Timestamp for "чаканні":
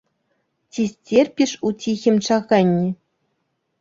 2.27-2.89